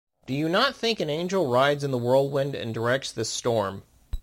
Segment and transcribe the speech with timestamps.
[0.25, 3.83] Do you not think an angel rides in the whirlwind and directs this storm.